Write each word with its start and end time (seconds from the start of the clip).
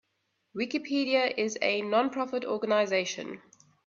Wikipedia 0.55 1.31
is 1.37 1.59
a 1.61 1.83
non-profit 1.83 2.43
organization. 2.43 3.39